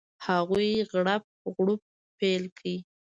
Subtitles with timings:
[0.25, 1.23] هغوی غړپ
[1.55, 1.81] غړوپ
[2.19, 2.75] پیل کړي.